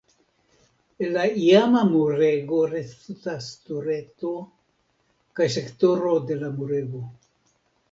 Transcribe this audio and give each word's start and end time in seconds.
El 1.07 1.11
la 1.17 1.25
iama 1.41 1.83
murego 1.89 2.63
restas 2.71 3.51
tureto 3.69 4.33
kaj 5.41 5.49
sektoro 5.59 6.19
de 6.33 6.41
la 6.43 6.53
murego. 6.59 7.07